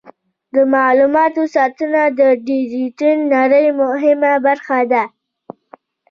د 0.53 0.55
معلوماتو 0.73 1.43
ساتنه 1.55 2.01
د 2.19 2.21
ډیجیټل 2.47 3.17
نړۍ 3.35 3.65
مهمه 3.81 4.33
برخه 4.45 4.79
ده. 4.91 5.03